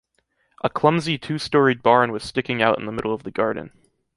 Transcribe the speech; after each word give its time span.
A 0.63 0.69
clumsy 0.71 1.19
two-storied 1.19 1.83
barn 1.83 2.11
was 2.11 2.23
sticking 2.23 2.59
out 2.59 2.79
in 2.79 2.87
the 2.87 2.91
middle 2.91 3.13
of 3.13 3.21
the 3.21 3.29
garden. 3.29 3.71